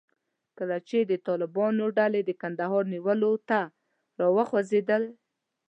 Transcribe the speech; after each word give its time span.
کله 0.57 0.77
چې 0.87 0.97
د 1.11 1.13
طالبانو 1.27 1.85
ډلې 1.97 2.21
د 2.25 2.31
کندهار 2.41 2.83
نیولو 2.93 3.33
ته 3.49 3.59
راوخوځېدې. 4.19 4.99